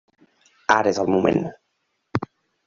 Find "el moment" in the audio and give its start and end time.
1.03-1.45